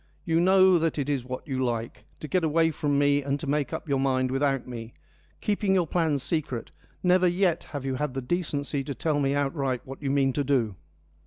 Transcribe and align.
You 0.25 0.39
know 0.39 0.79
that 0.79 0.97
is 0.97 1.23
what 1.23 1.47
you 1.47 1.63
like, 1.63 2.05
to 2.21 2.27
get 2.27 2.43
away 2.43 2.71
from 2.71 2.97
me 2.97 3.21
and 3.21 3.39
to 3.39 3.45
make 3.45 3.71
up 3.71 3.87
your 3.87 3.99
mind 3.99 4.31
without 4.31 4.67
me, 4.67 4.95
keeping 5.41 5.75
your 5.75 5.85
plans 5.85 6.23
secret: 6.23 6.71
never 7.03 7.27
yet 7.27 7.65
have 7.65 7.85
you 7.85 7.93
had 7.93 8.15
the 8.15 8.21
decency 8.23 8.83
to 8.85 8.95
tell 8.95 9.19
me 9.19 9.35
outright 9.35 9.81
what 9.85 10.01
you 10.01 10.09
mean 10.09 10.33
to 10.33 10.43
do. 10.43 10.73